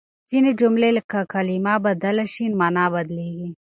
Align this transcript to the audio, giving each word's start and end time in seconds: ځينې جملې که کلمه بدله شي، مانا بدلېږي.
ځينې 0.29 0.51
جملې 0.61 1.01
که 1.11 1.19
کلمه 1.33 1.75
بدله 1.85 2.25
شي، 2.33 2.45
مانا 2.59 2.85
بدلېږي. 2.93 3.49